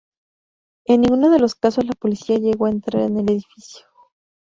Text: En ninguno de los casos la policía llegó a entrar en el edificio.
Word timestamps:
En 0.85 1.01
ninguno 1.01 1.29
de 1.29 1.37
los 1.37 1.53
casos 1.53 1.85
la 1.85 1.91
policía 1.93 2.39
llegó 2.39 2.65
a 2.65 2.71
entrar 2.71 3.03
en 3.03 3.19
el 3.19 3.29
edificio. 3.29 3.85